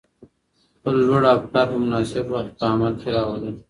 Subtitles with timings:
[0.75, 3.51] خپل لوړ افکار په مناسب وخت کي په عمل کي راولئ.